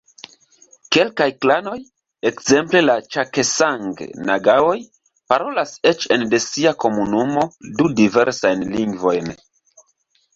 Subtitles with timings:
[0.95, 1.73] Kelkaj klanoj,
[2.29, 4.77] ekzemple la ĉakesang-nagaoj,
[5.33, 7.45] parolas eĉ ene de sia komunumo
[7.81, 9.31] du diversajn lingvojn.